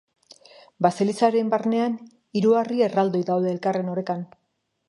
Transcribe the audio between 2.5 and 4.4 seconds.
harri erraldoi daude elkarren orekan.